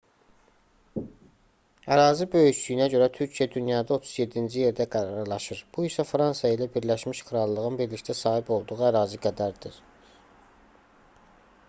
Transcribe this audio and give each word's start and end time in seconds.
ərazi 1.95 2.25
böyüklüyünə 2.35 2.87
görə 2.93 3.09
türkiyə 3.17 3.47
dünyada 3.55 3.97
37-ci 4.03 4.63
yerdə 4.65 4.87
qərarlaşır 4.95 5.61
bu 5.77 5.85
isə 5.91 6.07
fransa 6.13 6.53
ilə 6.57 6.69
birləşmiş 6.77 7.21
krallığın 7.31 7.79
birlikdə 7.83 8.19
sahib 8.25 8.51
olduğu 8.57 8.79
ərazi 8.89 9.21
qədərdir 9.27 9.77